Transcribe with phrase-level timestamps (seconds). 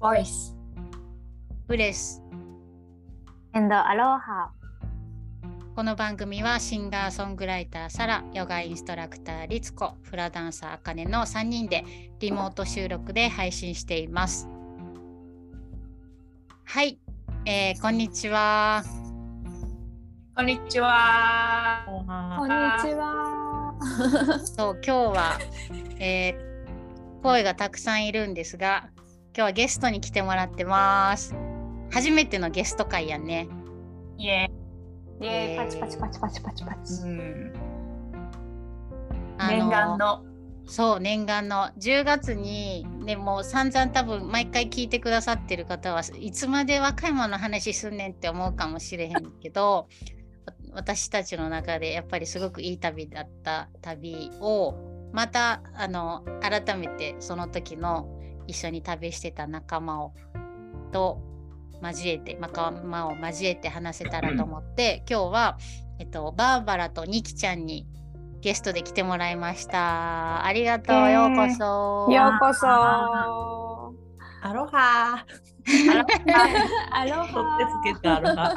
[0.00, 0.54] ボイス。
[1.66, 2.22] ブレス。
[3.52, 4.52] エンドアロハ。
[5.74, 11.84] この番組はシンガーソングライターサラ、ヨガインストラクターリツコ、フラダンサーアカネの3人で
[12.20, 14.48] リモート収録で配信しています。
[16.62, 17.00] はい、
[17.44, 18.84] えーこんにちは。
[20.36, 21.84] こんにちは。
[22.38, 22.54] こんに
[22.88, 23.74] ちは。
[24.44, 25.38] そう今日は、
[25.98, 26.48] えー
[27.20, 28.90] 声がたくさんいるんですが、
[29.38, 31.32] 今日はゲストに来てもらってます。
[31.92, 33.46] 初めてのゲスト会やね。
[34.18, 34.50] イエ
[35.20, 36.92] イエーイパチパチパチパチパチパチ。
[37.04, 37.52] ーイ。
[39.38, 40.24] あの念願の。
[40.66, 49.86] そう念願の10月にでもう散々多分毎回聞いてくださってる方はいつまで和歌山の話すんねんって思うかもしれへんけどわ
[50.82, 54.74] 私たちの中でやっぱりすごくいい旅だった旅を
[55.12, 58.17] またあの改めてその時の
[58.48, 60.12] 一緒に旅してた仲間を
[60.90, 61.22] と
[61.82, 65.58] 交えて仲間を交えて話せたらと思って今日は、
[66.00, 67.86] えっと、バーバラとニキちゃんに
[68.40, 70.44] ゲストで来てもらいました。
[70.44, 72.12] ありがとう、えーようこそ。
[72.12, 72.66] ようこそ。
[74.40, 75.24] アロハ
[76.92, 78.54] アロ取ってつけたアロハ。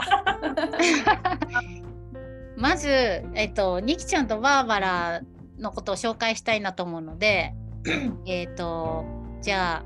[2.55, 2.89] まず、
[3.33, 5.21] えっと、ニキちゃんとバーバラ
[5.57, 7.55] のことを紹介したいなと思うので、
[8.27, 9.83] えっと、じゃあ、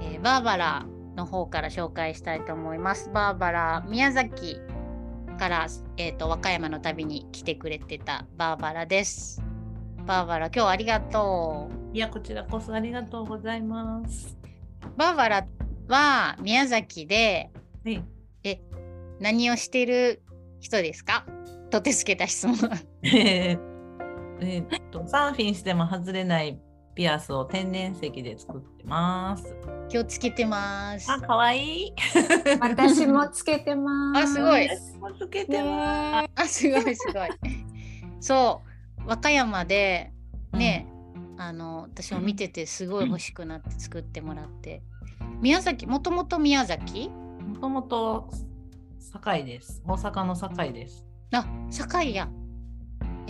[0.00, 0.86] えーバーバラ
[1.16, 3.10] の方から紹介したいと思います。
[3.12, 4.56] バーバラ、宮崎
[5.38, 9.42] から、えっと、和歌山の旅に来てくれてたバーバラです。
[10.06, 11.96] バーバラ、今日はありがとう。
[11.96, 14.38] いや、こちらこそありがとうございます。
[14.96, 15.46] バーバラ
[15.88, 17.50] は宮崎で
[17.84, 18.02] はい。
[19.20, 20.22] 何をしてる
[20.60, 21.24] 人ですか？
[21.70, 22.56] とてつけた質問。
[23.04, 23.08] え
[23.58, 23.58] ー
[24.40, 26.58] えーっと、サーフィンしても外れない
[26.94, 29.56] ピアスを天然石で作ってます。
[29.88, 31.10] 気をつけてます。
[31.10, 31.94] あ、かわいい。
[32.60, 34.22] 私もつけてます。
[34.24, 37.28] あすごい私もつけてまねあ、すごいすごい。
[38.20, 38.62] そ
[39.04, 40.12] う、和歌山で
[40.52, 40.86] ね、
[41.38, 44.82] あの私も見ててすごい欲しくなって作ってもらって。
[45.40, 47.04] 宮崎、もともと宮崎？
[47.04, 47.48] す。
[47.48, 48.30] もともと
[49.12, 49.82] 堺です。
[49.86, 51.06] 大阪の堺です。
[51.32, 52.28] あ、堺や。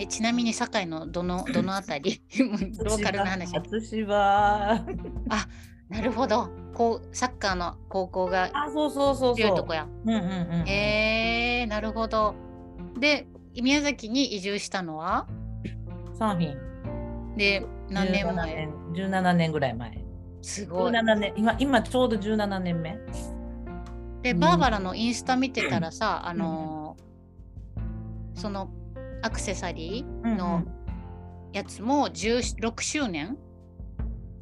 [0.03, 2.21] え、ちなみに堺のどの どのあたり？
[2.85, 3.53] ローカルな話。
[3.55, 4.85] 初芝。
[5.89, 6.49] なるほど。
[6.75, 9.35] こうサッカーの高校があ、そうそうそうそう。
[9.37, 9.87] 強いとこや。
[10.05, 10.19] うんうんう
[10.65, 10.69] ん。
[10.69, 12.35] へえー、なるほど。
[12.99, 13.27] で、
[13.61, 15.27] 宮崎に移住したのは？
[16.15, 16.55] サーフィ
[17.35, 17.37] ン。
[17.37, 18.71] で、何年17前年
[19.11, 20.05] ?17 年ぐらい前。
[20.41, 20.93] すごい。
[20.93, 21.35] 17年。
[21.37, 22.97] 今、今ちょうど17年目。
[24.23, 27.03] で、うんバーバラのインスタ見てたらさ、あのー
[28.35, 28.71] その
[29.23, 30.65] アクセサリーの
[31.53, 33.39] やつも16周年？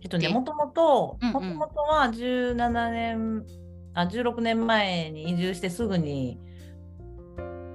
[0.02, 3.44] えっとね、でもともと、もともとは17年、
[3.92, 6.38] あ、16年前に移住してすぐに、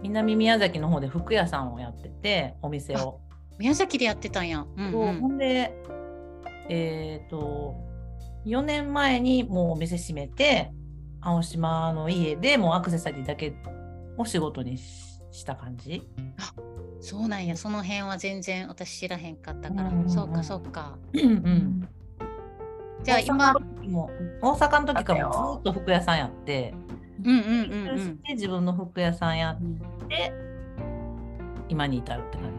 [0.01, 3.19] 南宮崎の方で服屋さんをやってて、お店を。
[3.59, 4.65] 宮崎でやってたんや。
[4.75, 5.75] うんそううんほんで、
[6.69, 7.75] えっ、と、
[8.47, 10.71] 4年前にもうお店閉めて、
[11.21, 13.55] 青島の家でもうアクセサリーだけ
[14.17, 16.07] を仕事にしした感じ？
[17.01, 19.89] そうなんや、その辺は全然私知らへんかったから。
[19.89, 20.97] うんうんうんそうか、そうか。
[21.13, 21.87] うんうん。
[23.03, 24.09] じゃあ今、大阪の時も
[24.41, 26.73] 大阪の時からもずっと服屋さんやって、
[27.23, 28.17] うんうんうんうん。
[28.17, 30.33] て自分の服屋さんやって、
[31.69, 32.51] 今に至るって感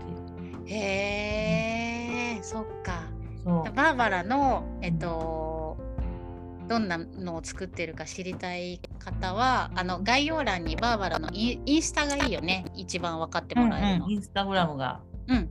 [0.67, 0.75] じ。
[0.75, 3.03] へえ、そっか。
[3.43, 3.73] そう。
[3.75, 5.77] バーバラの、えっと、
[6.69, 12.65] どんなのを作ってるか知りたい方は、あの概要欄にバーバラのインスタがいいよね。
[12.75, 14.11] 一番分かってもらえるの。
[14.11, 15.01] インスタグラムが。
[15.29, 15.49] うん。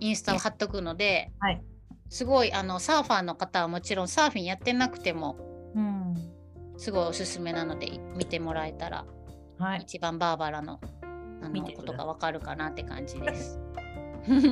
[0.00, 1.62] インスタを貼っとくので、はい。
[2.08, 5.36] すごいあのサーファーの方はもちろんサーフィンやってなくても
[5.74, 6.14] うん。
[6.76, 9.04] すごいおすすめなので見てもらえたら
[9.58, 9.80] はい。
[9.82, 10.80] 一番バーバラの
[11.42, 13.58] あのことがわかるかなって感じです。
[14.26, 14.44] 今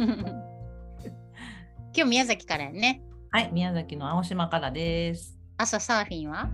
[1.93, 3.03] 日宮崎からやね。
[3.31, 3.51] はい。
[3.53, 5.39] 宮崎の青島からです。
[5.57, 6.43] 朝サーフィンは？
[6.43, 6.51] あ、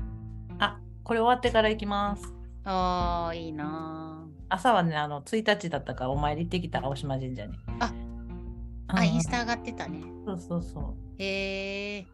[1.05, 2.33] これ終わってから行きます。
[2.65, 7.55] あーいいな朝はね、あの、1日だったからお参り行ってきた青島神社に。
[7.81, 9.05] あうんあ。
[9.05, 10.03] インスタ上がってたね。
[10.27, 12.07] そうそうそへえ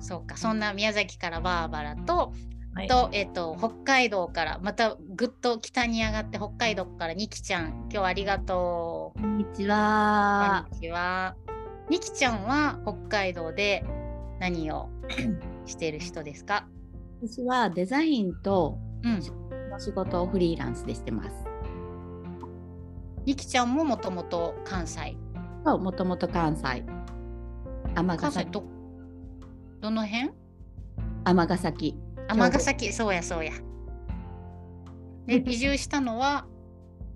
[0.00, 2.32] そうかそんな宮崎からバーバラと、
[2.74, 2.78] う。
[2.78, 2.88] はい。
[2.88, 9.20] と,、えっと北海道からまたぐっと北に上がって北海道からニキちゃん今日はありがとう。
[9.20, 10.66] こんにちこんは。
[10.72, 11.36] にちは。
[11.88, 13.84] ニキちゃんは北海道で
[14.40, 14.88] 何を
[15.66, 16.66] してる人ですか？
[17.22, 19.20] 私はデザインとうん。
[19.74, 21.30] お仕事をフリーランスでしてます。
[23.26, 25.16] ニキちゃんももともと関西？
[25.66, 26.84] そうもともと関西。
[27.96, 28.50] 尼崎。
[28.52, 28.62] ど
[29.80, 30.30] どの辺？
[31.24, 31.96] 尼崎。
[32.28, 33.52] 尼崎そうやそうや。
[35.26, 36.46] で移住したのは？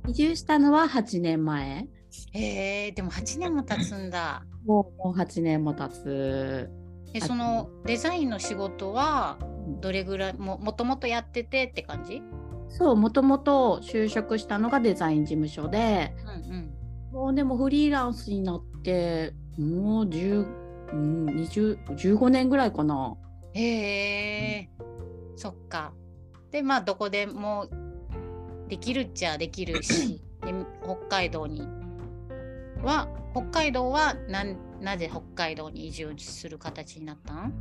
[0.09, 1.87] 移住したのは8年前。
[2.33, 4.43] へえでも8年も経つんだ。
[4.67, 6.69] もうもう8年も経つ。
[7.15, 9.39] えそのデザインの仕事は？
[9.81, 12.23] どれぐらいももともとやっててって感じ？
[12.69, 16.15] そう、もともと就職したのがデザイン事務所で、
[16.49, 16.75] うんうん。
[17.13, 20.47] もうでもフリーランスになって、もう10、
[20.93, 23.17] うん、20、15年ぐらいかな。
[23.55, 24.69] へえ、
[25.37, 25.93] そっか。
[26.51, 27.69] でまあどこでも
[28.69, 31.63] できるっちゃできるし で北海道に
[32.83, 37.51] は北海道はなんなぜ北海道に移住する形になったん？
[37.51, 37.53] も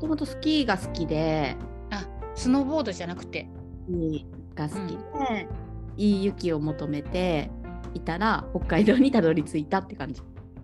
[0.00, 1.56] ともとスキーが好きで、
[1.90, 3.48] あスノーボードじゃなくて。
[3.86, 4.96] スキーが好き
[5.28, 5.48] で、
[5.96, 7.50] いい雪を求めて
[7.94, 10.22] いたら北海道にたどり着いたって感じ。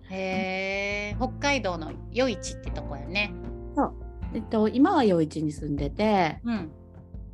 [0.09, 3.33] へえ北海道の余市ってとこやね。
[4.33, 6.71] えっと、今は余市に住んでてうん。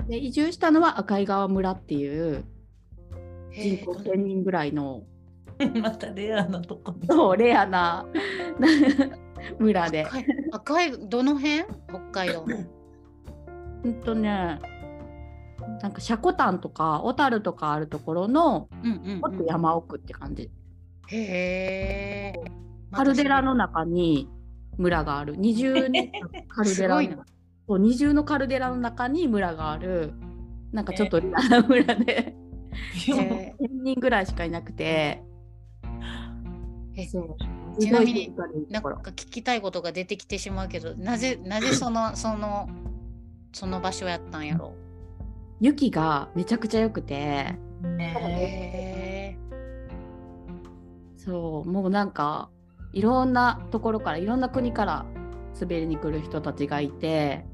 [0.07, 2.44] で移住したのは赤井川村っていう
[3.51, 5.03] へ人口1000人ぐらいの
[5.81, 7.07] またレアなとこに。
[7.07, 8.06] そうレアな
[9.60, 10.06] 村で。
[10.51, 11.63] 赤いどの辺？
[11.90, 12.57] 北海道の。
[13.84, 14.60] うんとね
[15.81, 20.50] なんか積丹とか小樽とかあるところのうんうん、もっと山奥って感じ。
[21.07, 22.34] へえ。
[22.92, 24.30] カルデラの中に
[24.78, 25.36] 村がある。
[25.36, 25.80] 二重の
[26.48, 27.01] カルデラ
[27.68, 30.13] そう二重のカルデラの中に村がある。
[30.72, 32.36] なんかちょっと村で。
[33.07, 35.24] へ1000人ぐらいしかいなくて。
[36.95, 37.06] え。
[37.06, 37.38] そう
[37.79, 38.33] ちなみに
[38.69, 42.69] なんか聞きたいことが出てきてしまうけど、なぜなぜその その
[43.51, 44.73] その場所やったんやろ？
[45.59, 47.55] 雪がめちゃくちゃ良くて。
[51.17, 52.49] そうもうなんか
[52.91, 55.05] いろんなところからいろんな国から
[55.59, 57.45] 滑りに来る人たちがいて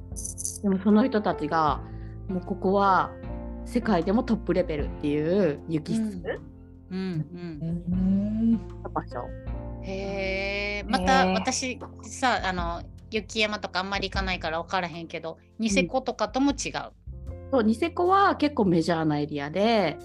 [0.64, 1.82] でもその人たちが
[2.28, 3.12] もうここは
[3.66, 6.49] 世界でもトップレベルっていう雪質うん
[6.92, 7.00] うん
[7.90, 8.60] うん。
[9.84, 10.84] へえ。
[10.88, 16.92] また私さあの雪山とかあんまり行かないから分からへんけど、ニセコとかとも違う？
[17.52, 19.98] そうニセコは結構メジャーなエリアで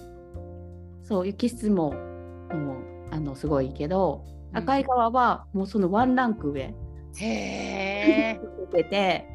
[1.03, 2.77] そう雪質もも
[3.11, 6.75] うあのすごいけど、うん赤い川はもうそのワンランク上へ
[7.19, 8.39] え。
[8.71, 9.27] 出てて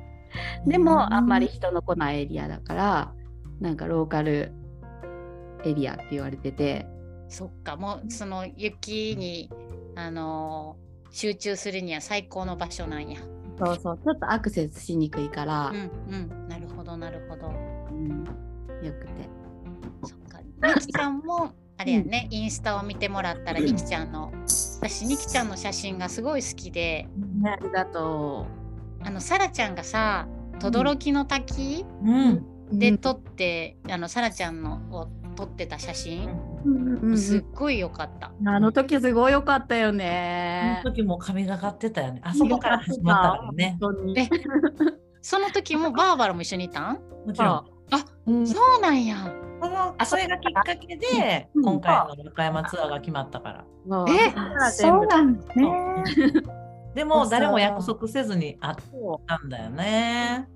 [0.67, 3.13] でもあんまり人の来ないエリアだから
[3.61, 4.51] なんかローカル
[5.63, 6.87] エリアって言われてて
[7.31, 9.51] そっかもうその雪に
[9.97, 13.21] あのー集中するには最高の場所なんや。
[13.59, 15.67] そうそうちょっとアクセスしにくいから。
[15.69, 16.49] う、んうん。
[16.49, 17.49] なるほどなるほど。
[17.49, 18.25] うん。
[18.83, 19.29] よくて。
[20.05, 20.39] そっか。
[20.41, 24.31] ニキちゃんもあれやね、インスタを見てもらったらニキちゃんの
[24.81, 27.09] 私ニキちゃんの写真がすごい好きで、
[27.45, 28.47] ありがと
[29.03, 30.29] あのサラちゃんがさ
[30.59, 32.33] 轟の滝うん。
[32.73, 36.29] うで撮って、あのサラちゃんのを撮ってた写真、
[36.65, 38.33] うんうんうんすっごい良かった。
[38.47, 42.21] あの時すごい良かったよそねの時も神がかってたよね。
[42.25, 43.79] あそこから始まったからね。
[45.23, 46.99] その時も バーバラも一緒にいたん？
[47.27, 47.51] もちろん。
[47.51, 47.65] あ
[48.27, 49.17] うんそうなんや。
[49.63, 53.65] そのそれがきっかけで、うん今回の和歌山ツアーが決まったから。
[54.09, 56.05] えそうなんですね。
[56.95, 60.49] でも誰も約束せずに会っそたんだよね。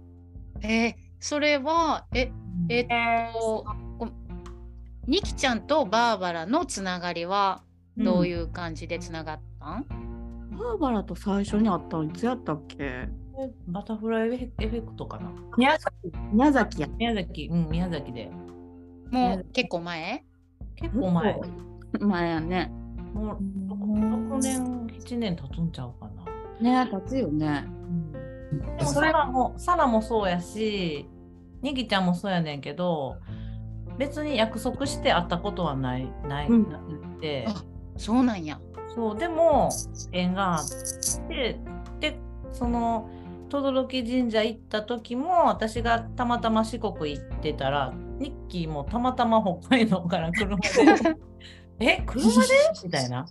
[0.62, 2.31] えーそれはえ
[2.69, 3.64] えっとこ
[5.07, 7.63] ニキちゃんとバーバラのつながりは
[7.97, 9.87] どういう感じでつながったん、
[10.53, 13.09] うバーバラと最初に会ったのいつやったっけ？
[13.67, 15.31] バタフライエフェクトかな。
[15.57, 15.77] 宮
[16.33, 16.89] 宮崎や。
[16.97, 18.31] 宮崎、うん、宮崎で。
[19.11, 20.25] もう結構前？
[20.77, 21.41] 結構前。
[21.99, 22.31] 前。
[22.31, 22.73] やね。
[23.13, 26.09] もう6年、7年経つんちゃうか
[26.61, 26.85] な。
[26.85, 27.67] ね経つよね。
[28.79, 31.09] でもサラもサラもそうやし、
[31.61, 33.17] にぎちゃんもそうやねんけど、
[33.99, 37.65] 別に約束して会ったことはない、ない、うんなくて、あ
[37.97, 38.61] そうなんや。
[38.95, 39.71] そう、でも、
[40.13, 40.69] 縁があっ
[41.29, 41.59] て、
[42.01, 42.19] で、
[42.53, 43.09] その、
[43.51, 51.19] 轟神社行った時も、私がたまたま四国行ってたら、ニッキーもたまたま北海道から車で、
[51.81, 52.49] え、車で？
[52.85, 53.27] みたいな。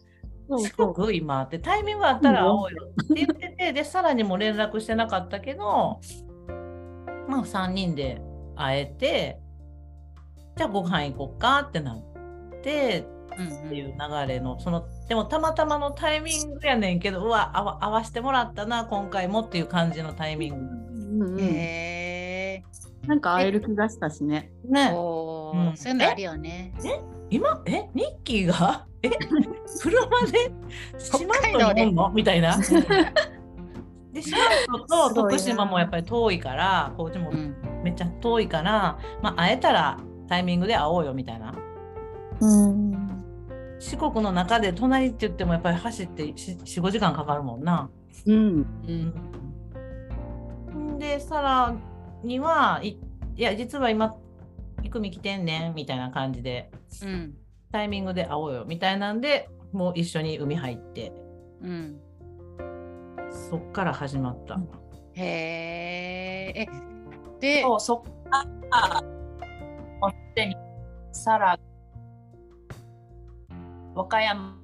[0.50, 6.00] 四そうそ今ってタイミングあったら会おうよって言ってて、で、さらにも連絡してなかったけど、
[7.28, 8.22] まあ3人で
[8.56, 9.40] 会えて、
[10.56, 12.04] じゃあご飯行こっかってなっ
[12.62, 13.06] て、
[13.38, 20.56] うんっていう流れの、その、でもたまたまのタイミングやねんけど、うわ、合わ合わしてもらったな、今回もっていう感じのタイミング。
[20.56, 24.52] うんうんへえなんか会える気がしたしね。
[24.70, 24.92] ね。
[24.94, 25.78] おーうん。
[25.78, 26.74] そういうのあるよね。
[27.30, 28.86] 今、え、ニッキーが？
[29.02, 30.52] え、車で？
[31.00, 31.82] 四万十北海道で。
[31.86, 32.56] におんのみたいな。
[34.14, 34.50] で、四万
[35.10, 37.56] 十と徳島もやっぱり遠いから、こっちもうん。
[37.84, 39.98] めっちゃ遠いから、まあ、会えたら
[40.34, 41.54] タイミングで会おうよみたいな
[42.40, 43.24] うん。
[43.80, 47.92] 四国の中で隣って言ってもやっぱり走って45時間かかるもんな。
[48.26, 48.66] うん。
[50.74, 50.98] うん。
[50.98, 51.76] でさら
[52.24, 52.98] にはい
[53.36, 54.16] いや実は今
[54.82, 56.72] 行くみ来てんねんみたいな感じで
[57.04, 57.36] うん。
[57.72, 61.14] タイミングで会おうよみたいなんでもう一緒に海入って
[61.62, 62.00] うん。
[63.30, 64.60] そっから始まった。
[65.14, 66.62] へえ。
[66.62, 66.68] え、
[67.40, 69.13] で、そうそっから
[70.36, 70.56] でに
[71.12, 71.60] さら
[73.96, 74.58] 和歌山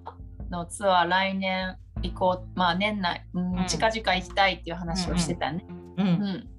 [0.50, 3.66] のツアー来年行こうまあ年内、うんうん。
[3.68, 5.66] 近々行きたいっていう話をしてたね。
[5.98, 6.08] うん。
[6.08, 6.50] うん。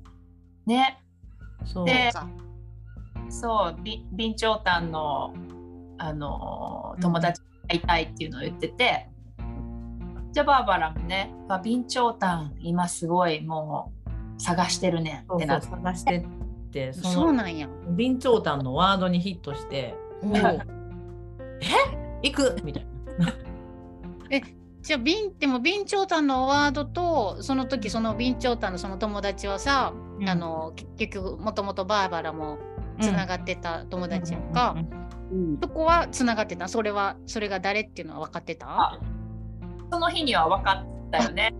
[0.66, 1.00] ね。
[1.64, 1.86] そう。
[1.86, 2.28] でか。
[3.28, 5.34] そうび備長炭の、
[5.98, 9.08] あのー友達に会いたいっていうのを言ってて、
[10.32, 13.92] じゃあバーバラもねあ備長炭今すごいも
[14.36, 15.68] う探してるねってなって。
[15.68, 16.26] 探して
[16.70, 17.68] ってそのそうなんや。
[17.96, 20.40] 備長炭のワードにヒットしてお「え？
[22.22, 22.86] 行く!」みたい
[23.18, 23.34] な。
[24.82, 29.92] じゃあ、ビンでも備長炭のワードと、その時その備長炭のその友達はさ、
[30.26, 32.56] あの結局もともとバーバラも
[32.98, 34.76] つながってた友達やんか、
[35.30, 35.58] うん。
[35.60, 36.66] そこはつながってた？
[36.66, 38.66] それはそれが誰っていうのは分かってた？
[38.68, 38.98] あ
[39.92, 41.52] その日には分かったよね。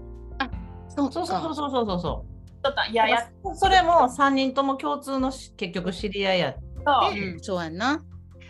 [0.88, 3.54] そうそうそうそうそうそうそうそちょっといややっう。
[3.54, 6.52] それも3人とも共通のし結局知り合いや。
[6.52, 6.60] と
[7.12, 7.36] う。
[7.36, 8.02] ん、そうやんな。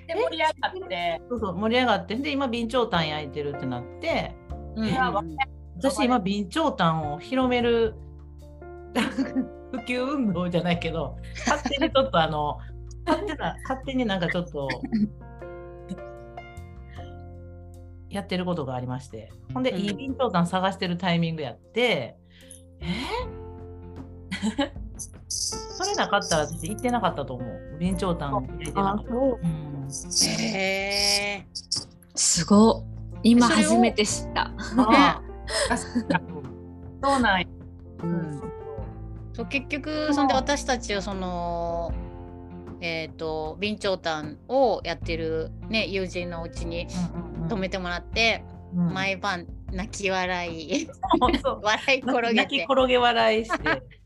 [0.06, 1.22] で盛り上がって。
[1.28, 2.16] そうそう盛り上がって。
[2.16, 4.34] で今備長炭焼いてるってなって。
[4.76, 4.90] うん。
[5.76, 7.94] 私今備長炭を広める
[9.72, 12.58] 普及運動じゃないけど勝手にちょっとあの
[13.06, 14.68] 勝手な勝手になんかちょっと
[18.10, 19.32] やってることがありまして。
[19.54, 19.78] ほんで、うん。
[19.78, 22.16] いい備長炭探してるタイミングやって。
[22.80, 23.39] えー
[25.28, 29.10] それなかったら私行ってなかったと思う備長炭入れてなかった。
[29.10, 29.40] そう。
[29.42, 29.88] うん
[30.28, 31.46] へえ。
[32.14, 32.84] すご
[33.24, 33.30] い。
[33.30, 34.52] 今初めて知った。
[35.70, 35.76] あ
[37.02, 38.42] そうなんやーうん
[39.32, 41.92] そう結局そんで私たちはその
[42.82, 46.86] えっ、と備長炭をやってるね友人のうちに
[47.48, 48.60] 泊めてもらって、うん
[48.92, 50.88] 毎晩泣き笑い
[51.20, 53.99] 笑い転げて泣き転げ笑いして。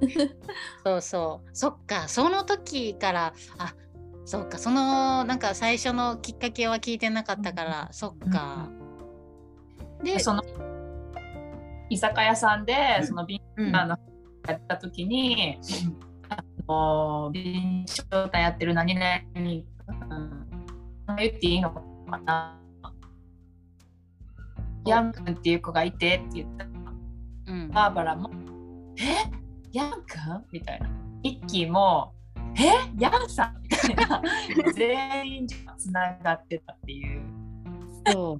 [0.84, 1.50] そうそう。
[1.52, 2.08] そっか。
[2.08, 3.74] その時からあ
[4.24, 4.58] そっか。
[4.58, 8.68] そのなんか最初のきっかけは聞いてなかったから、そっか。
[10.02, 10.42] ででその
[11.90, 13.76] 居酒屋さんでそのビンうん。
[13.76, 13.98] あの
[14.46, 15.58] やった時に、
[16.28, 16.36] あ
[16.68, 19.64] の備長炭やってる何々、うん、
[21.16, 21.82] 言っていいのか
[22.26, 22.58] な。
[24.86, 26.64] ヤン君っていう子がいてって言った。
[26.64, 26.70] ら
[27.46, 27.70] うん。
[27.70, 28.30] バーバラも
[28.96, 29.47] 「え？
[29.72, 30.88] ヤン君?」みたいな
[31.22, 32.12] ミッキーも
[32.58, 34.22] 「えヤンさん?」みたいな
[34.74, 37.22] 全員つながってたっていう。
[38.06, 38.38] そう。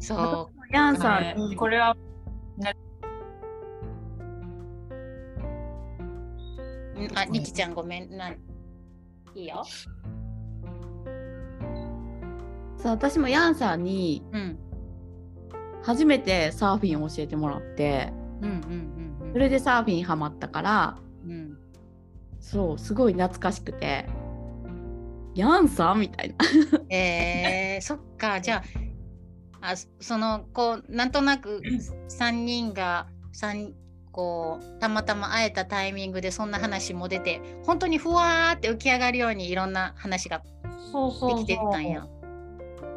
[0.00, 1.96] そうヤンさんねにこれは
[6.96, 8.16] うんあ、ニキちゃんごめん。
[8.16, 8.32] なん
[9.34, 9.62] いいよ。
[12.76, 14.58] そう私もヤンさんにうん。
[15.82, 19.01] 初めてサーフィンを教えてもらってうんうんうんうん。
[19.32, 21.58] それでサーフィンハマったからうん。
[22.40, 24.06] そうすごい懐かしくて
[25.34, 26.36] ヤンさんみたいな
[26.90, 28.40] えー、そっか。
[28.42, 28.62] じゃ
[29.60, 31.62] あ、あそその、こう、なんとなく
[32.08, 33.74] 3人が、三
[34.10, 40.42] こう、たまたま会えたタイミングでそんな話も出て、本当にふわーって浮き上がるようにいろんな話が
[40.92, 42.06] そうそうそうできてったんや。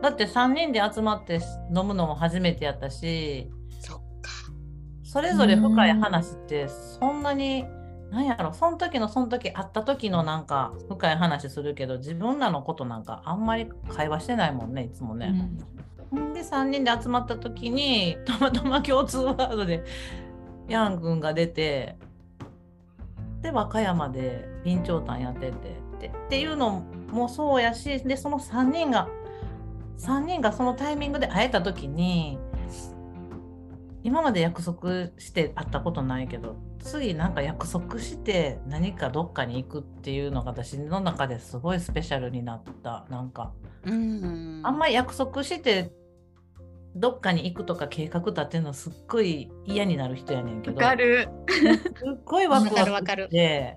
[0.01, 1.39] だって3人で集まって
[1.73, 3.49] 飲むのも初めてやったし。
[5.15, 7.65] それぞれ深い話ってそんなに
[8.11, 15.27] なんやろその時のその時会った時のなんか深い話するけど自分らのことなんかあんまり会話してないもんねいつもね。
[15.29, 19.85] んで3人で集まった時にたまたま共通ワードで
[20.67, 21.95] ヤン君が出て
[23.41, 25.51] で和歌山で備長炭やっててっ
[25.97, 29.07] てっていうのもそうやしでその3人が
[29.97, 32.37] 3人がそのタイミングで会えた時に
[34.05, 43.51] 今まで約束して会ったことないけど次なんか約束して何かどっかに行くっていうのが私の中ですごいスペシャルになったなんか。
[43.83, 44.61] うん。
[44.63, 45.91] あんまり約束して
[46.95, 51.27] どっかに行くとか計画立てるのすっごい嫌になる人やねんけどる。
[51.49, 51.57] す
[52.07, 53.75] っごいワクワクわかるわかるして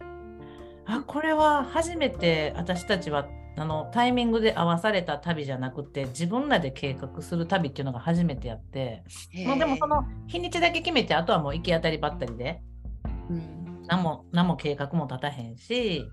[0.85, 3.27] あこれは初めて私たちは
[3.59, 9.03] あのタイミングで合わされた旅じゃなくて自分らで計画する旅っていうのが初めてやって
[9.47, 12.63] もうでもその日にちだけ決めてあとはもう行き当たりばったりで
[13.29, 13.85] うん。
[13.89, 16.05] 何も何も計画も立たへんし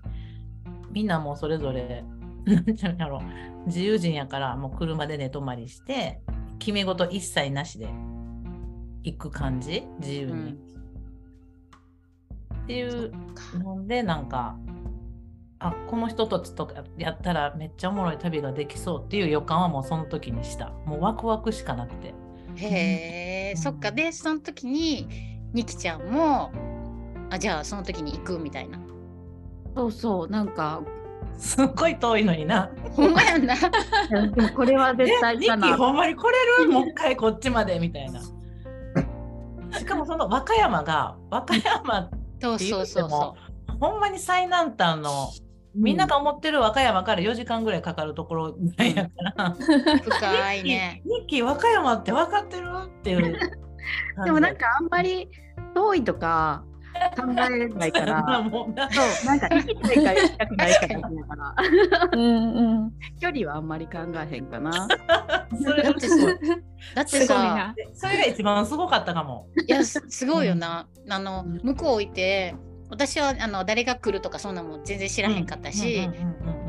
[0.90, 2.04] みんなもうそれぞれ
[2.46, 3.22] なんていうろ
[3.66, 6.20] 自由人やからもう車で寝泊まりして
[6.58, 7.88] 決め事一切なしで
[9.02, 10.58] 行く感じ自由に、うん。
[12.64, 13.12] っていう
[13.58, 14.56] のでなんか
[15.58, 20.70] あこの人たちとかやったらめっちゃおもろい旅ができそうっていう予感はもうその時にした。
[20.84, 22.14] もうワクワクしかなくて。
[22.56, 23.62] へえ、うん。
[23.62, 23.90] そっか。
[23.90, 25.08] でその時に
[25.52, 26.52] ニキちゃんも
[27.30, 28.78] あじゃあその時に行くみたいな。
[29.74, 30.28] そうそう。
[30.28, 30.82] なんか
[31.38, 32.70] すっごい遠いのにな。
[32.92, 33.46] ほんまやん。
[33.46, 33.54] な。
[34.54, 35.68] これは絶対かな。
[35.68, 36.70] ーほんまに来れる？
[36.70, 38.20] もう一回こっちまでみたいな。
[39.78, 43.36] しかもその和歌山が和歌山ってそう言ってそうそうそも
[43.80, 45.30] ほんまに最南端の
[45.76, 49.54] みんなが思ってる和歌山から4時間ぐらいかかるところぐらいやから、う。
[50.02, 51.02] 深いね。
[51.04, 53.38] ニッキー和歌山って分かってるっていう。
[54.24, 55.28] でもなんかあんまり
[55.74, 56.64] 遠いとか
[57.16, 62.92] 考えないかまあら そうなんか行きたいか行きたくないかからうんうん。
[63.20, 64.72] 距離はあんまり考えへんかな。
[65.62, 66.16] それだってさ、
[66.94, 67.74] だってすごいさ、な。
[67.94, 69.46] それが一番すごかったかも。
[69.66, 70.88] いやすすごいよな。
[71.08, 72.54] あのうん向こういて、
[72.88, 76.08] 私はあの誰が来るとかそんなもん全然知らへんかったし、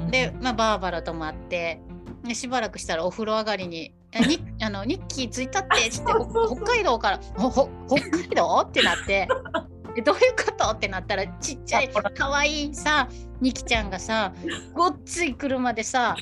[0.09, 1.81] で、まあ、バーバラとも会って
[2.23, 9.27] でしばらくしたらお風呂上がりに「あにあのニッキー着いたって」っつって北海道から「ほほ北海道?」ってなって
[9.95, 13.07] 「えどういうこと?」ってなったらちっちゃいかわいいさ
[13.41, 14.33] ニキちゃんがさ
[14.73, 16.15] ごっつい車でさ。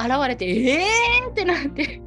[0.00, 2.00] 現れて「えー!」ってなって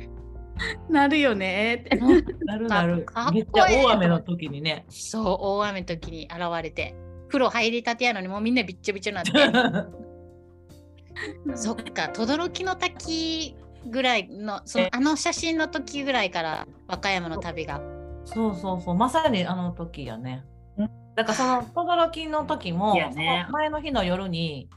[0.89, 1.97] なるよねって。
[2.45, 3.33] なるなるかっこ。
[3.33, 4.85] めっちゃ大雨の時にね。
[4.89, 6.95] そう大雨の時に現れて
[7.27, 9.31] 風呂入りたてやのにもうみんなびっちょびちょになって
[11.55, 13.55] そっか轟の滝
[13.87, 17.81] ぐらいのそのあの写真の時ぐらいから和歌山の旅が
[18.25, 20.43] そうそうそう、まさにあの時やね
[20.77, 20.89] うん。
[21.15, 24.69] だからその轟の時も、ねその前の日の夜に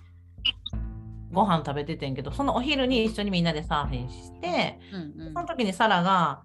[1.33, 6.43] ご飯食べててんけど、そのお昼に一緒にみんなでサーフィンして、うんうんその時にサラが、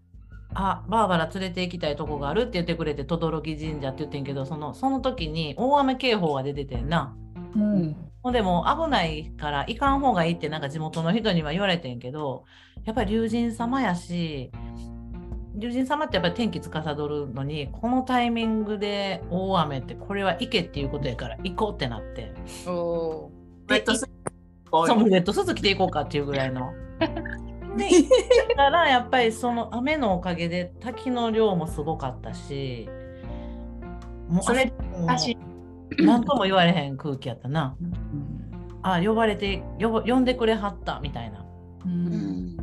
[0.54, 7.15] あ、バーバラ連れて行きたいとこがあるって言ってくれて、轟神社って言ってんけど、そのその時に大雨警報が出ててんな。
[7.56, 7.96] うん。
[8.32, 12.46] でもう危ないから行かん方がいいってなんか地元の人には言われてんけど
[12.86, 14.50] やっぱり龍神様やし
[15.56, 22.34] 龍神様ってやっぱり天気司るのにこのタイミングで大雨ってこれは行けっていうことやから行こうってなって
[22.65, 23.30] お
[23.67, 23.82] レ
[24.74, 25.10] そうもう。
[25.10, 26.74] レッドスーツ着ていこうかっていうぐらいの。
[27.78, 28.10] で行っ
[28.56, 32.88] たらやっぱりその雨のおかげで滝の量もすごかったし
[34.28, 34.72] もうそれ
[35.98, 37.76] 何とも言われへん空気やったな。
[38.84, 41.46] あ呼ばれて呼ば呼んでくれはったみたいな。
[41.86, 41.96] ううん。
[41.96, 42.58] うん。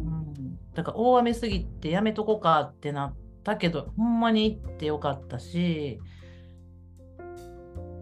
[0.75, 5.99] だから大雨すぎてやめとこうかってなったけどほんまに行ってよかったし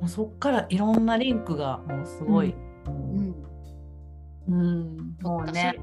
[0.01, 2.55] もうそっからいろんなリンクがもうすごい、
[2.87, 3.19] うん。
[3.19, 3.48] うん
[4.49, 5.79] もうね。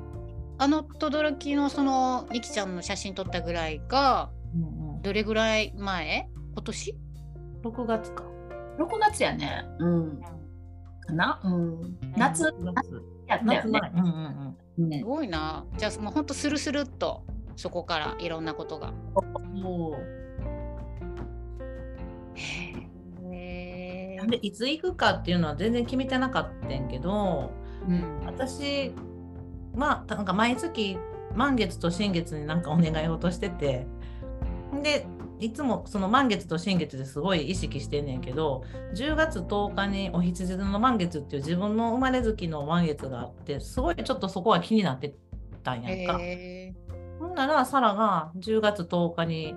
[0.58, 5.02] あの轟のそのニキちゃんの写真撮ったぐらいがうんうん。
[5.02, 6.30] どれぐらい前？
[6.54, 6.98] 今年
[7.64, 8.24] ？6月か。
[8.80, 9.66] 6月やね。
[9.80, 10.22] うん。
[11.02, 11.42] かな？
[11.44, 11.98] うん。
[12.16, 12.54] 夏？
[12.62, 13.80] 夏やったよ夏ね。
[13.82, 14.92] 前うんうん。
[15.00, 15.66] すごいな。
[15.78, 17.26] じゃあもうほんとスルスルっと
[17.56, 18.90] そこからいろんなことが。
[18.90, 20.00] うん、そう。
[23.32, 24.28] へえ。
[24.28, 27.65] でいつ行くかっていうのは全然決めてなかったんけどうん
[28.26, 28.94] 私
[29.76, 30.98] まあなんか毎月
[31.34, 33.86] 満月と新月になんかお願い事してて
[34.82, 35.06] で
[35.40, 45.14] いつもその満月と新月ですごい意識してんねんけど10月10日にお羊座の満月っていう自分の生まれ月の満月があってすごいちょっとそこは気になって
[45.64, 46.18] たんやんか。
[46.22, 46.74] へ
[47.20, 49.56] ほんならサラが10月10日に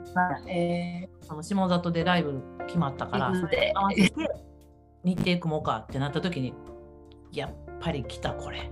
[0.49, 1.09] え。
[1.23, 4.13] その下里でライブ決まったからうんそれに合わせて
[5.05, 6.55] 日程組もうかってなった時に
[7.33, 8.71] やっぱり来たこれ。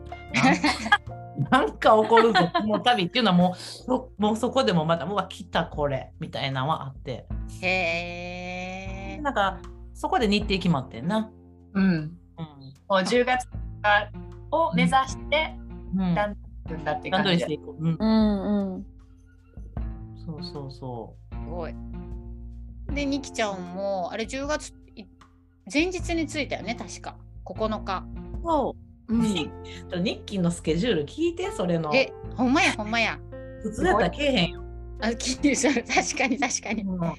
[1.51, 7.27] なんか起こるぞこの旅っていうのはもうそもうそこでもまたうわ来たこれみたいなのはあって
[7.63, 9.61] えへえなんか
[9.93, 11.31] そこで日程決まってんな。
[11.75, 11.85] うん。
[11.85, 12.17] うん
[12.89, 13.49] もう10月
[14.51, 15.55] を目指して
[15.97, 16.37] うん、だん
[16.69, 17.47] るんだって段感じで。
[17.47, 17.83] 取りしていこう。
[17.83, 18.87] うん、うんうん。
[20.25, 21.75] そうそうそすごい
[22.93, 25.05] でニキちゃんもあれ10月い
[25.73, 28.05] 前日に着いたよね確か9日
[28.45, 28.86] そう。
[29.09, 29.21] うん、
[30.01, 30.03] う。
[30.03, 31.95] 日記のスケジュール聞いてそれの。
[31.95, 33.19] えほんまやほんまや。
[33.63, 34.63] 普通やったらけえへんよ。
[35.01, 35.55] あ聞いて
[35.93, 36.83] 確かに確かに。
[36.83, 36.99] うん。
[36.99, 37.17] 確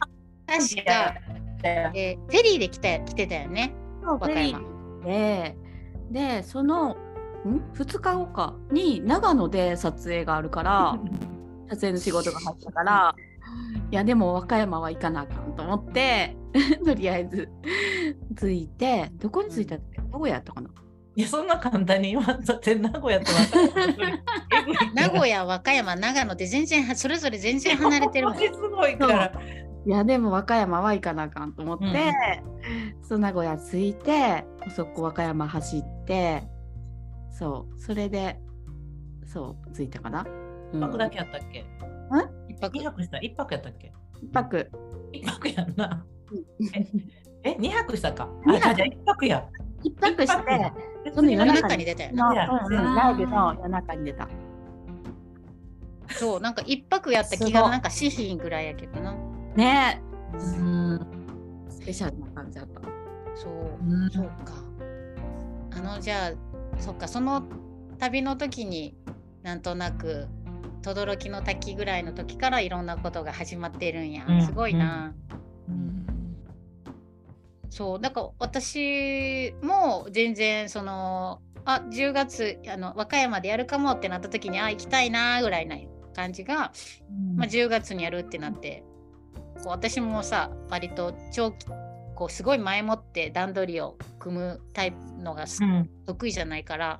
[0.85, 1.15] か、
[1.63, 3.73] えーフェリーで来た来てたよね。
[4.03, 4.61] 和歌山。
[5.03, 5.57] で、
[6.11, 6.95] で、その、
[7.45, 8.55] ん ?2 日後か。
[8.71, 10.97] に長野で撮影があるから、
[11.69, 13.15] 撮影の仕事が入ったから、
[13.91, 16.35] いやでも和歌山は行かなあかんと思って
[16.85, 17.49] とりあえず
[18.37, 20.01] 着いてどこに着いたっけ？
[20.01, 20.69] どこやったかな？
[21.17, 24.23] いやそんな簡単に言わんとって名古屋と分かる
[24.93, 28.37] 名古屋、和歌山、長野って全然はそれぞれ全然離れてるもん。
[28.37, 29.33] すごいから。
[29.83, 32.13] いやでも和歌山は行かなあかんと思って、
[33.01, 36.43] そう名古屋着いてそこ和歌山走って
[37.31, 38.39] そうそれで
[39.25, 40.23] そう着いたかな、
[40.71, 40.77] うん。
[40.77, 41.65] 一泊だけやったっけ？
[42.47, 42.77] 一泊。
[42.77, 43.17] 二泊した？
[43.17, 43.91] 一泊やったっけ？
[44.21, 44.69] 一泊。
[45.11, 46.05] 一泊やんな。
[46.31, 46.43] うん。
[47.43, 48.29] え、二泊したか？
[48.45, 48.69] 二泊。
[48.69, 49.49] あ、じゃあ一泊や。
[49.97, 50.71] 一泊して
[51.03, 54.27] でその夜中に出たよライブの夜中に出た。
[56.09, 59.13] そう、なんか一泊やった気がなんかしひんぐらいやけどな。
[59.55, 60.01] ね。
[60.33, 61.07] うん。
[61.69, 62.81] スペシャルな感じだった。
[63.35, 64.09] そう、うん。
[64.09, 64.53] そうか。
[65.71, 67.43] あの、じゃあ、そっか、その
[67.99, 68.95] 旅の時に
[69.43, 70.27] なんとなく、
[70.81, 74.25] 轟の滝ぐらいの時からいろんなことが始まってるんや。
[74.27, 74.45] うん。
[74.45, 75.13] すごいな。
[75.69, 75.96] うん
[77.69, 85.77] そうだから私も全然そのあ10月あの和歌山でやるかもってなった時にあ行きたいなぐらいな
[86.15, 86.71] 感じが、
[87.35, 88.83] まあ、10月にやるってなって
[89.55, 91.65] こう私もさ割と長期
[92.15, 95.89] こうすごい前もって段取りを組むタイプのがすうん。
[96.05, 96.99] 得意じゃないから、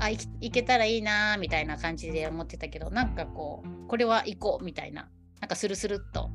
[0.00, 5.08] あ行けたらいいなみたいな感じで思ってたけどなんかこうこれは行こうみたいな
[5.40, 6.30] なんかスルスルっと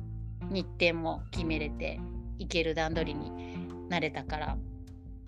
[0.50, 2.00] 日程も決めれて
[2.38, 3.30] 行ける段取りに
[3.88, 4.56] なれたから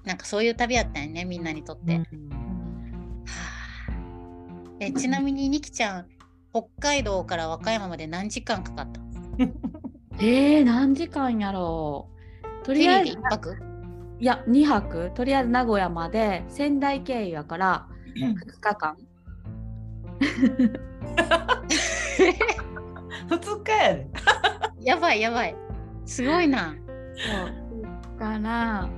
[0.04, 1.96] なんかそういう旅やったんやねみんなにとって。
[1.98, 2.02] は
[3.88, 3.92] あ。
[4.80, 6.06] えちなみにニキちゃん
[6.52, 9.00] 北海道から和歌山まで何時間かかった？
[10.24, 12.08] えー、何時間やろ
[12.62, 12.64] う。
[12.64, 13.56] とりあえず1泊？
[14.20, 15.10] いや2泊。
[15.14, 18.96] とりあえず名古屋まで仙台経由やから2日間。
[23.28, 24.06] 二日やで。
[24.82, 25.56] やばいやばい。
[26.04, 26.74] すごいな。
[27.16, 28.18] そう。
[28.18, 28.88] から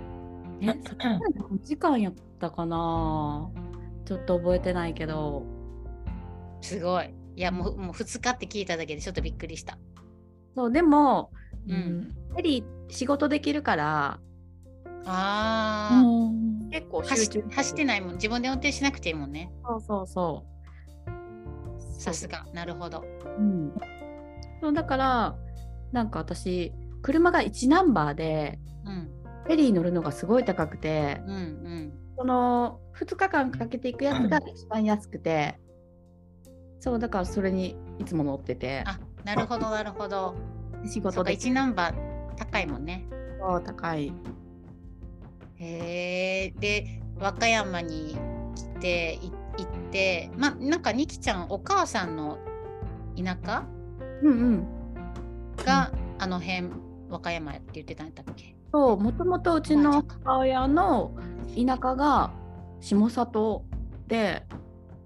[0.61, 3.51] えそこまで何時間やったかな？
[4.05, 5.45] ちょっと覚えてないけど。
[6.61, 7.15] すごい。
[7.37, 9.79] いやもうもう2日って聞いただけでちょっとびっくりした。
[10.57, 11.31] そうでも、
[11.69, 14.19] ううんん、フェリー仕事できるから。
[15.05, 16.69] ああ、うん。
[16.71, 18.15] 結構集走ってないもん。
[18.15, 19.53] 自分で運転しなくていいもんね。
[19.65, 20.45] そうそうそ
[21.99, 22.45] さすが。
[22.53, 23.05] なるほど。
[23.39, 23.75] う、うん、
[24.61, 25.37] そうだから
[25.93, 29.11] なんか私車が1ナンバーでうん。
[29.45, 31.93] フェリー乗るのがすごい高くてうんうん。
[32.19, 35.59] その2日間かけていくやつが一番安くて
[36.81, 38.85] そうだからそれにいつも乗ってて。
[38.87, 40.35] あなるほどなるほど。
[40.87, 41.37] 仕事で。
[41.37, 43.07] 1ナンバー高いもんね。
[43.41, 44.13] そう高い。
[45.57, 48.17] へえで和歌山に
[48.55, 52.39] 来てい行ってまなんかにきちゃんお母さんの
[53.17, 53.65] 田舎？
[54.23, 54.67] うんうん。
[55.65, 56.69] があの辺
[57.09, 58.55] 和歌山やって言ってたんやっけ？
[58.73, 61.17] そうもともとうちの母親の
[61.57, 62.31] 田舎が
[62.81, 63.65] 下里
[64.07, 64.45] で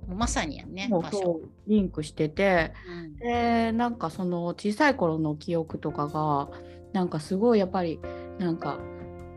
[0.09, 1.41] まさにやんね場所。
[1.67, 3.17] リンクしててうん。
[3.17, 6.49] でなんかその小さい頃の記憶とかが
[6.93, 8.01] なんかすごいやっぱり
[8.39, 8.79] なんか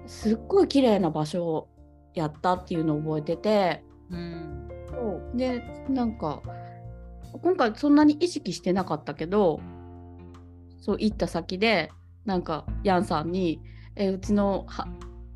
[0.08, 1.68] すっごい綺麗な場所
[2.14, 4.68] やったっていうのを覚えててうん。
[4.90, 4.96] そ
[5.34, 6.42] うでなんか
[7.42, 9.60] 今回そんなに意識してなかったけど
[10.80, 11.92] そう行った先で
[12.26, 13.62] なんかヤンさんに
[13.96, 14.88] 「えうちのは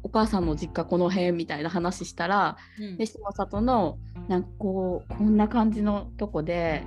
[0.01, 2.97] お母さんの実家この辺」みたいな話したらうん。
[2.97, 3.97] で下里の
[4.27, 6.83] なんかこうこんな感じのとこで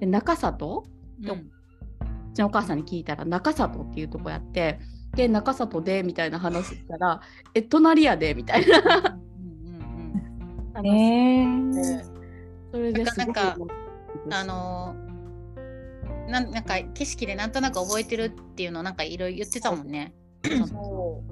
[0.00, 0.58] で中里？
[0.58, 0.86] と
[1.22, 1.30] うん。
[1.30, 4.80] うちのお母さんに聞いたら中里っていうとこやって
[5.14, 6.02] で中里で？
[6.02, 7.20] みたいな話したら
[7.54, 8.78] 「え隣やで」みたいな。
[8.78, 12.04] うんうんうん話えで
[12.72, 13.56] それでなんか
[14.30, 15.11] あのー
[16.40, 20.14] なんか景色でなんとなく覚えてるっていうのをなんかいろいろ言ってたもんね。
[20.68, 21.22] そ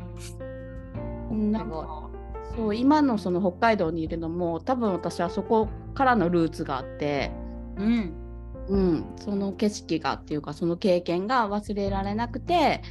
[1.30, 1.34] う。
[1.34, 2.10] なんか。
[2.56, 7.30] そう今のその北海道にいるのも多分私はそこからのルーツがあって、
[7.76, 8.12] うん。
[8.68, 12.82] うん、その景色がっていうかその経験が忘れられなくて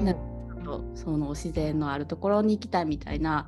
[0.00, 0.14] な
[0.94, 3.46] その自然のあるところに行きたいみたいな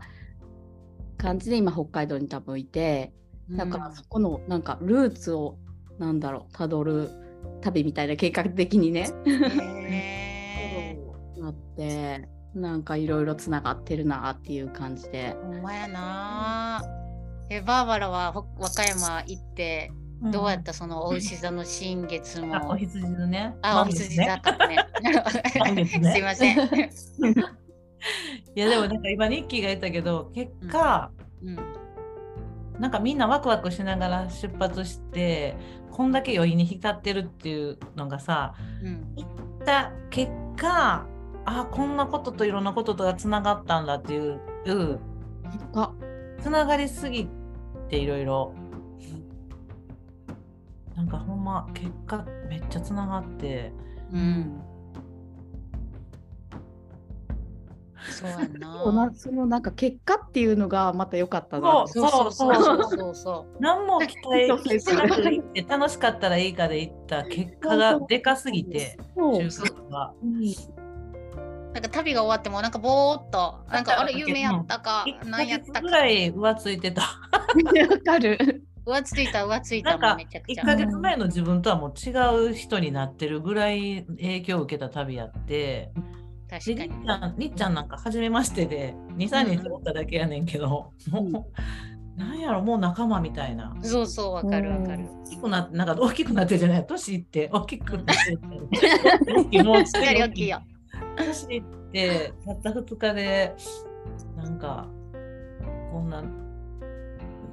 [1.17, 3.13] 感じで今北海道に多分いて。
[3.57, 5.59] だからそこのなんかルーツを
[5.99, 7.11] なんだろうたどる
[7.61, 9.09] 旅みたいな計画的にね。
[11.39, 15.37] な ってなんかいろいろつながってるなっていう感じで。
[15.43, 16.83] ほんまやな。
[17.51, 23.57] えバーバラはほ和歌山行ってどうやったそのお牛座の新月も、あ、お羊のね。
[23.63, 24.77] あ、お羊座かね。
[25.73, 25.85] ね。
[25.87, 26.59] すいません。
[28.55, 31.11] いやでもなんか今ニッキーが言ったけど結果、
[31.43, 31.57] うん、
[32.81, 35.57] なんかみんなワクワクしながら出発して
[35.93, 39.15] こんだけ余韻に浸ってるっていうのがさうん。
[39.17, 41.07] 行った結果
[41.45, 44.41] あこんなことといろんなこととがつながったんだっていう
[45.75, 45.93] あ
[46.41, 47.29] つながりすぎ
[47.89, 48.55] ていろいろ
[50.95, 53.73] なんかほんま結果めっちゃつながって。
[54.13, 54.70] うん
[58.21, 58.39] そうや
[58.85, 61.87] そなのそのなんか結果っていうのがまた良かったな。
[61.87, 70.13] そうそうそうそうそうそう何も期待しなくて楽しかったらいいかで行った結果がでかすぎてそう収穫が。
[70.23, 70.41] うん
[71.73, 77.03] なんか旅が終わってもなんかぼーっとなんかあれうん夢やったか1何やったかぐらい浮ついてた。
[77.03, 77.09] わ
[78.05, 78.65] かる。
[78.85, 85.41] 浮ついた浮ついたもなんか1んめちゃくちゃヶ月前の自分とはもう違う人になってるぐらい影響を受けた旅やって。
[85.47, 85.93] で
[86.51, 86.89] 確かに。
[86.89, 91.51] りっちゃんりっちゃんなんか初めましてで23日おっただけやねんけど、も
[92.17, 93.75] うなんやろもう仲間みたいな。
[93.83, 95.07] そうそうわかるわかる。
[95.27, 98.37] 大きくなってなんか大きくなってじゃない年いって 大きくなって
[99.63, 100.61] もうわかるよきいよ。
[101.17, 103.55] 年いってたった2日で
[104.37, 104.89] なんか
[105.93, 106.23] こんな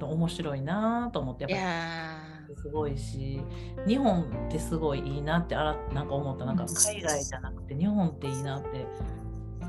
[0.00, 3.40] 面白いなと思っていやっぱやりすごいし
[3.86, 6.44] 日本ってすごいいいなってあらなんか思った。
[6.44, 8.86] なんか海外じゃなくて日本っていいなって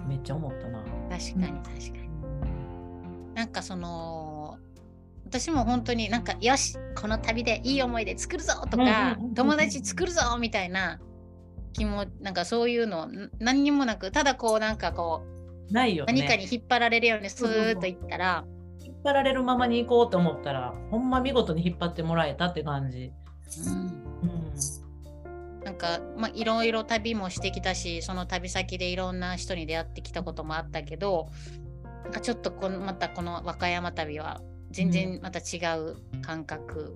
[0.08, 0.84] めっちゃ思ったな。
[0.84, 2.10] ー確かに確かに。
[3.36, 4.58] なんかその
[5.26, 11.00] 私も本当になんかよしこの旅でいい思い出作るぞとか、友達作るぞみたいな
[11.74, 15.22] 気もなんかそういうのん何にもなくただこうなんかこ
[15.70, 16.14] うないよね。
[16.14, 18.59] 何かに引っ張られるようにスーッといったら、引っ
[19.04, 23.12] 張られるままに行こうと思ったらほんま見事に引っ張ってもらえたって感じ。
[23.68, 24.50] うんうん
[25.64, 31.30] なんか、まあ、いろいろ旅もしてきたしその旅先でいろんな人に出会ってきたこともあったけど
[32.06, 36.96] なんかちょっとこのまたこの和歌山旅は全然また違う感覚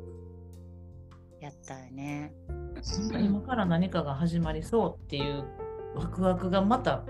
[1.39, 2.34] やったよね。
[2.78, 5.44] なんか今から何かが始まりそうっていう
[5.96, 7.04] ワクワクがまた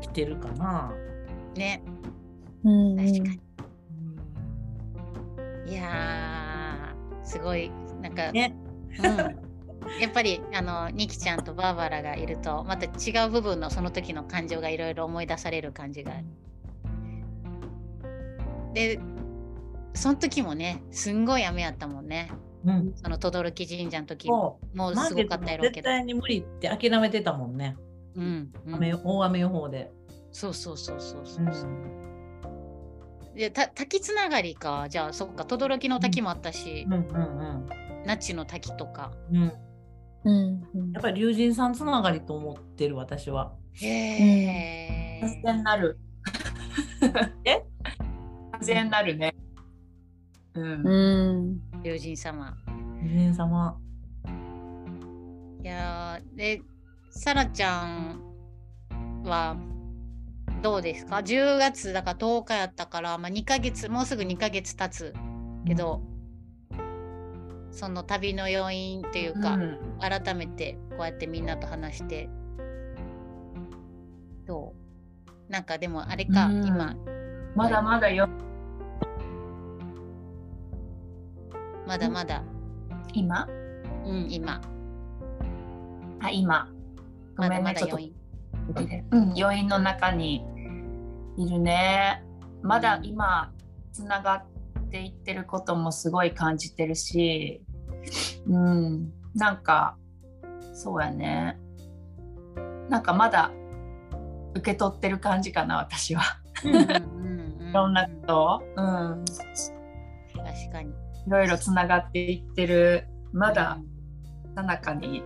[0.00, 0.92] 来てるかな。
[1.56, 1.82] ね
[2.64, 3.47] うん確かに。
[5.68, 8.56] うんいやーすごいなんか、ね。
[8.98, 9.06] うん、
[10.00, 16.24] やっぱりあのニキちゃんとバーバラがいるとまた違う部分のその時の感情がいろいろ思い出される感じがある。
[18.74, 19.00] で
[19.94, 22.30] その時もねすんごい雨やったもんね
[22.64, 22.92] うん。
[22.96, 24.60] その轟神社の時も。
[24.74, 25.86] もうすごかったやろう絶けど。
[25.86, 27.76] 対に無理って諦めてたもんね。
[28.14, 29.90] うんうん雨大雨予報で。
[30.32, 31.97] そうそうそうそうそうそう。
[33.38, 37.66] でた滝つながりかじゃあそっか轟の滝もあったし、うんうん
[38.04, 39.12] 那智の滝とか。
[39.30, 39.38] うん。
[39.38, 39.52] うん。
[40.24, 43.52] うんうんやっぱり龍神さんつながりと思ってる私は。
[43.74, 45.20] へえ。
[45.20, 45.98] 完全なる。
[47.44, 47.62] え？
[48.52, 49.34] 完全なるね。
[50.54, 50.86] うん。
[50.86, 51.32] う
[51.78, 52.56] ん龍神様。
[53.04, 53.78] 龍神様。
[55.62, 56.62] いやーで
[57.10, 58.20] さらちゃん
[59.22, 59.56] は
[60.62, 65.14] どうですか ?10 月だから10日やったから、まあ、2ヶ月もうすぐ2ヶ月経つ
[65.66, 66.02] けど、
[67.70, 69.78] その旅の要因というか、うん。
[70.00, 72.28] 改めてこうやってみんなと話して
[74.46, 74.74] ど
[75.48, 75.52] う？
[75.52, 76.66] なんかでもあれか、うん。
[76.66, 76.96] 今。
[77.54, 78.28] まだまだよ。
[81.86, 82.42] まだまだ、
[83.12, 83.48] 今？
[84.04, 84.60] うん、今。
[86.20, 86.68] あ、今。
[87.36, 88.08] ごまだめんね、ちょっとまだ要因。
[88.08, 88.17] うん、
[89.36, 90.44] 余韻の中に
[91.36, 92.24] いるね。
[92.62, 93.52] まだ今
[93.92, 97.62] つながっていってることもすごい感じてるし、
[98.46, 99.96] うん、なんか
[100.72, 101.58] そうやね。
[102.88, 103.52] なんかまだ
[104.54, 106.22] 受け取ってる感じかな、私は。
[106.64, 110.90] うんうんうんうんいろんなことを、うん、確かに。
[110.90, 110.94] い
[111.30, 113.78] ろいろつながっていってる、まだ
[114.56, 115.22] さなかに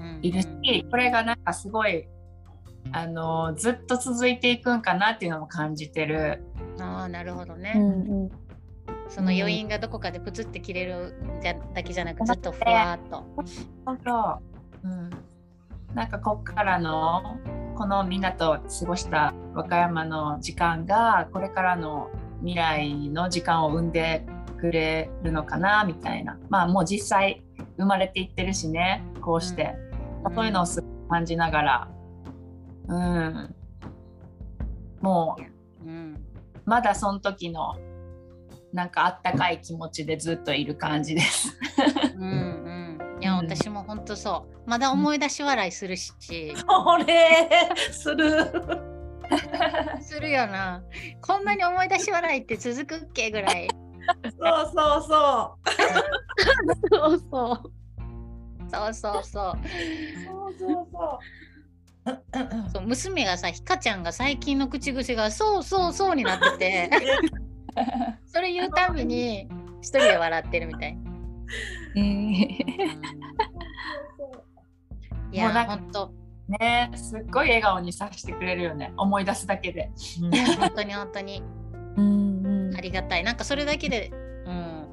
[0.00, 2.06] うんいるし、これがなんかすごい
[2.90, 6.42] あのずっと続いていくんかなっていうのも感じてる。
[6.80, 7.74] ああなるほどね。
[7.76, 8.30] うんうん
[9.08, 13.24] その余韻がどこかでプツって切れるじゃだけじゃなくずっとふわーっと。
[13.84, 14.40] そうそ
[14.84, 15.10] う、うん、
[15.94, 17.38] なんかこっからの
[17.76, 24.24] このみんなと過ごした和歌山の時間がこれからの未来の時間を生んで
[24.58, 27.42] くれるのかなみたいなまあもう実際
[27.76, 29.92] 生まれていってるしねこうして、うん
[30.34, 31.88] そういうのをすごい感じながら
[32.88, 33.54] うん
[35.00, 35.52] もう
[35.84, 36.24] うん、
[36.64, 37.76] まだその時の
[38.72, 41.58] なんかあったかい気持ちでずっといる感じです。
[42.16, 43.18] うん、うん。
[43.20, 44.70] いや、うん私も本当そう。
[44.70, 46.14] まだ思い出し笑いするし、
[46.66, 47.50] これ
[47.90, 48.44] する。
[50.00, 50.82] するよな。
[51.20, 53.68] こんなに思い出し笑いって続くっけぐらい。
[54.22, 55.68] そうそうそう。
[56.90, 57.72] そうそう。
[58.70, 59.62] そうそうそうそう
[60.58, 61.18] そうそう。
[62.72, 66.90] そう娘がさひかちゃんが最近の口癖が「そうそうそう」になってて。
[68.26, 69.48] それ言うたびに
[69.80, 70.98] 一人で笑ってるみたい。
[71.96, 72.02] えー。
[75.32, 76.12] いやほんと。
[76.48, 78.92] ねすっごい笑顔にさせてくれるよね。
[78.96, 79.90] 思い出すだけで。
[80.58, 81.42] 本当に本当に。
[81.96, 82.76] うんうん。
[82.76, 83.24] ありがたい。
[83.24, 84.10] なんかそれだけで
[84.46, 84.86] うん。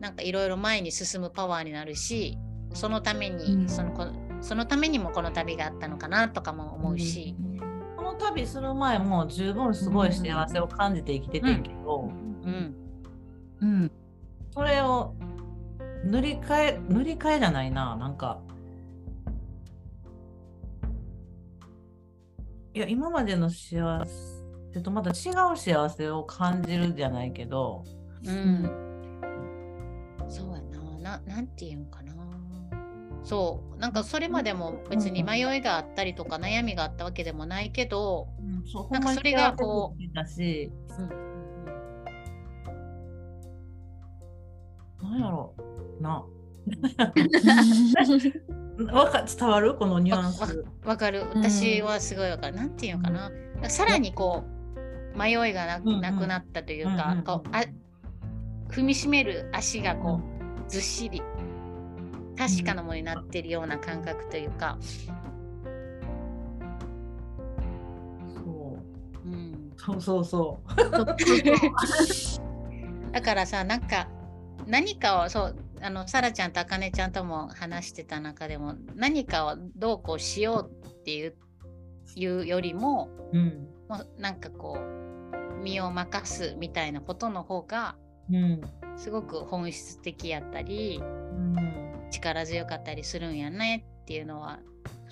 [0.00, 2.38] なんかいろいろ前に進むパワーになるし
[2.74, 3.68] そのために、うん。
[3.68, 4.06] そのこ
[4.40, 7.36] そのためにもこの旅があったのかなとかも思うし、
[7.96, 12.10] この旅する前も十分すごい幸せを感じて生きててんけど、
[12.44, 12.74] うん。
[13.60, 13.90] うん。
[14.50, 15.14] それを
[16.04, 17.96] 塗り替え塗り替えじゃないな。
[17.96, 18.40] なんか
[22.74, 24.04] いや今までの幸
[24.72, 27.84] せとまた違う幸せを感じるじゃないけど。
[28.24, 28.70] うん。
[30.28, 30.76] そうやな。
[31.06, 32.15] ななんていうんかな
[33.26, 33.78] そう。
[33.78, 38.62] なんかそれまでも別に迷いがあったりとか悩みがあったわけでもないけど、うん
[38.92, 40.70] なんかそれがこううだし
[45.02, 45.54] なんやろ。
[46.00, 46.24] な。
[48.92, 49.74] わか伝わる？
[49.74, 50.64] このニュアンス。
[50.84, 51.24] わかる。
[51.34, 53.30] 私はすごいわかる、なんていうのかな。
[53.68, 54.44] さらにこ
[55.14, 56.00] う迷いがな,、うんうん。
[56.00, 57.64] なくなったというか、うんうんこうあ
[58.68, 60.22] 踏みしめる足がこう
[60.70, 61.22] ずっしり
[62.36, 64.78] 確かなものになってるような感覚というか、
[68.34, 68.78] そ
[69.24, 70.60] ううん、そうそうそ
[73.12, 74.08] だからさなんか
[74.66, 81.34] 何かをそうあのさらちゃんとあかねちゃんとも話してた中でも何かをどうこうしようっていう
[82.16, 83.38] いうよりもう。
[83.38, 83.68] うん。
[83.88, 87.96] もうなんかこう身を任すみたいなことの方が
[88.30, 88.60] うん。
[88.96, 91.25] すごく本質的やったりうん。
[92.10, 94.60] 力強かったりするんやねっていうのは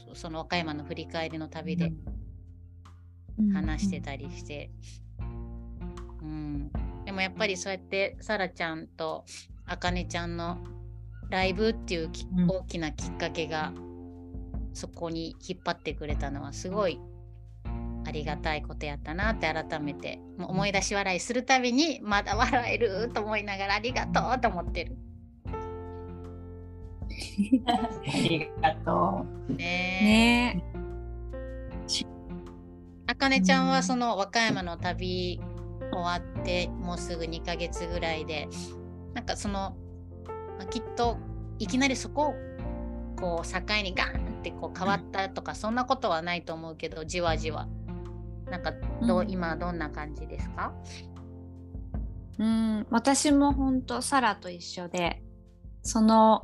[0.08, 1.92] そその和歌山の振り返りの旅で
[3.52, 4.70] 話してたりして、
[6.22, 6.70] うん。
[7.04, 9.24] でもやっぱりそうやってさらちゃんと
[9.66, 10.58] あかねちゃんの
[11.30, 12.10] ライブっていう
[12.48, 13.72] 大きなきっかけが
[14.72, 17.00] そこに引っ張ってくれたのはすごい
[18.06, 24.96] ありがたいことやったなって改めて思い出し笑いするたびにまだ笑えると思いながらありがとうと思ってる。
[27.66, 27.90] あ
[28.28, 30.58] りがとねえ。
[30.58, 30.64] ね
[33.06, 35.40] あかねちゃんうんはその和歌山の旅
[35.92, 38.48] 終わってもうすぐ2ヶ月ぐらいで
[39.12, 39.76] なんかその、
[40.58, 41.18] まあきっと
[41.58, 42.34] いきなりそこを
[43.16, 47.68] こう境にガーンってこう変わったとかそんなことはないと思うけどじわじわ。
[48.50, 48.72] なんか
[49.06, 49.30] どう、うん。
[49.30, 50.72] 今どんな感じですか？
[52.38, 55.22] うん私も本当サラと一緒で
[55.82, 56.42] その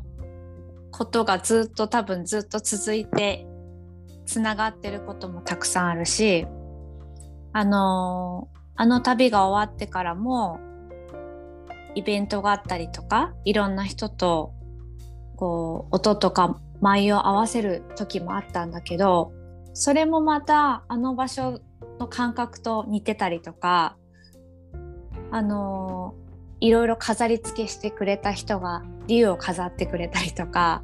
[0.91, 3.47] ことがずっと多分ずっと続いて
[4.27, 6.47] つながってることもたくさんあるし
[7.53, 10.61] あのあの旅が終わってからも
[11.95, 14.55] イベントがあったりとかいろんな人と
[15.37, 19.33] こう音とか舞を合わせる時もあったんだけど
[19.75, 21.61] それもまたあの場所
[21.99, 23.97] の感覚と似てたりとか
[25.31, 26.15] あの
[26.61, 30.83] いろいろ飾り付けしてくれた人が竜を飾ってくれたりとか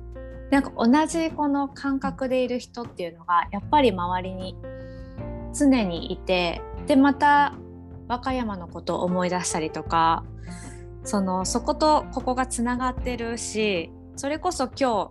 [0.50, 4.56] なんか同じこの感覚でいる人っていうのがやっぱり周りに
[5.52, 7.54] 常にいてでまた
[8.08, 10.24] 和歌山のことを思い出したりとか
[11.04, 15.10] そのそことここがつながってるしそれこそ今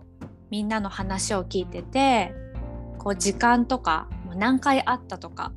[0.50, 2.32] みんなの話を聞いてて
[2.98, 5.52] こう時間とか何回会ったとか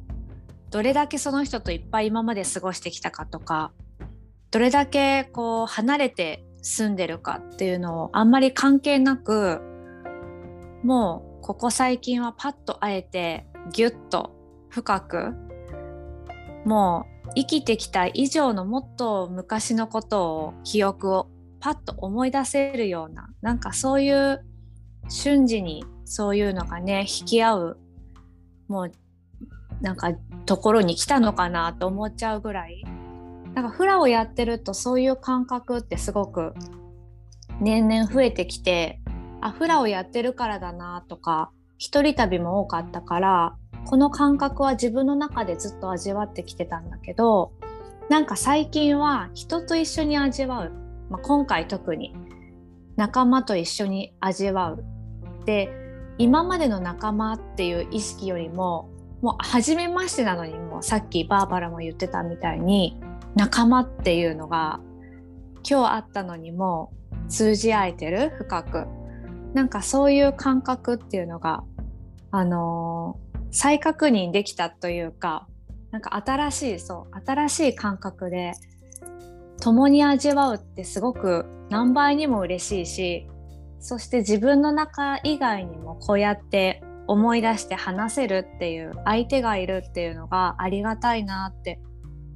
[0.71, 3.71] どれだけその人といっぱい今まで過ごしてきたかとか
[4.51, 9.61] どれだけこう離れて住んでるかっていうのをあんまり関係なく
[10.83, 14.35] もうここ最近はパッと会えてギュッと
[14.69, 15.33] 深く
[16.65, 24.43] もう生きてきた以上のもっと昔のことを記憶をパッと思い出せるようななんかそういう
[25.09, 27.79] 瞬時にそういうのがね引き合う
[28.67, 28.91] もう
[29.81, 30.13] なんか
[30.45, 32.83] ところに来たのかなと思っちゃうぐらい。
[33.59, 36.53] なんかフラをやってるとそういう感覚ってすごく
[37.59, 39.01] 年々増えてきて
[39.41, 47.51] あフラをやってるからだなとか一人旅も多かったからこの感覚は自分の中でずっと味わってきてたんだけど
[48.09, 50.71] なんか最近は人と一緒に味わう、
[51.09, 52.15] まあ、今回特に
[52.95, 54.85] 仲間と一緒に味わう。
[55.45, 55.69] で
[56.17, 58.89] 今までの仲間っていう意識よりも
[59.21, 62.97] もう初めましてなのにもうさっきバーバラも言ってたみたいに
[63.39, 64.81] 仲間っていうのが
[65.67, 66.91] 今日会ったのにも
[67.29, 68.87] 通じ合えてる深く。
[69.53, 71.63] なんかそういう感覚っていうのが
[72.31, 75.47] あのー再確認できたというか
[75.91, 78.53] なんか新しいそう新しい感覚で
[79.59, 83.27] 共に味わうってすごく何倍にも嬉しいし
[83.79, 91.79] そして自分の中以外にもこうやって思い出して話せるっていう相手がいるっていうのがありがたいなって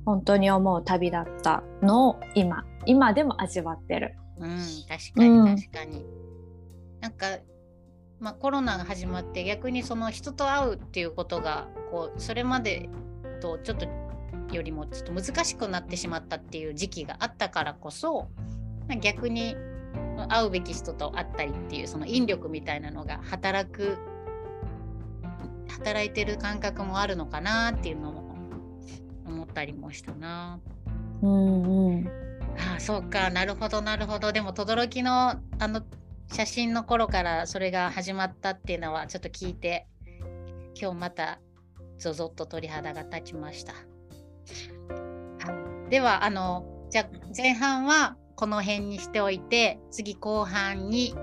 [0.06, 4.16] 本当に思う旅だったのを今今でも味わってる。
[4.38, 4.50] うん、
[4.88, 6.06] 確かに確かに。
[7.00, 7.38] なんか、
[8.20, 12.90] まあ、コロナが始まって逆にその人と会うっていうことがこうそれまで
[13.42, 13.88] とちょっと
[14.56, 18.30] よりもちょっと難しくなってしまったっていう時期があったからこそ
[18.88, 19.56] まあ逆に
[20.30, 23.98] 会うべき人と会ったりっていうその引力みたいなのが働く
[25.68, 28.23] 働いてる感覚もあるのかなっていうのも思
[29.54, 30.60] ったりもしたな。
[31.22, 32.08] うんうん
[32.58, 35.30] ああそうかなるほどなるほどでも轟の
[35.60, 35.82] あの
[36.32, 39.88] 写真の頃からそれが始まったっていうのはちょっと聞いて
[40.80, 41.40] 今日また
[41.98, 43.74] ゾゾッと鳥肌が立ちました。
[43.74, 43.80] は
[45.88, 51.16] いではあのじゃあ前半はこの辺にしておいて次後半に、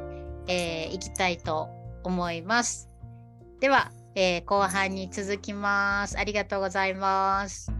[0.47, 1.69] えー行きたいと
[2.05, 2.89] 思います。
[3.61, 6.19] では、えー後半に続きます。
[6.19, 7.80] ありがとうございます。